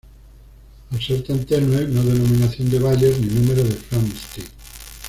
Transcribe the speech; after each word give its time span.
Al 0.89 0.99
ser 0.99 1.21
tan 1.23 1.45
tenue 1.45 1.85
no 1.87 2.01
denominación 2.01 2.71
de 2.71 2.79
Bayer 2.79 3.19
ni 3.19 3.27
número 3.39 3.63
de 3.63 3.69
Flamsteed. 3.75 4.47